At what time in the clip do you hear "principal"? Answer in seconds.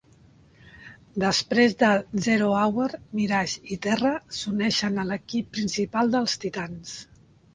5.59-6.13